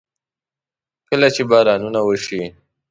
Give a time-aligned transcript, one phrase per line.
[1.07, 2.41] کله چې بارانونه وشي.